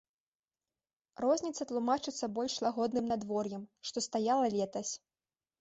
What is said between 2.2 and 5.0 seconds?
больш лагодным надвор'ем, што стаяла летась.